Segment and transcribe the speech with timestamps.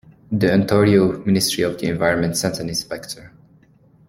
[0.31, 3.31] The Ontario Ministry of the Environment sent an inspector.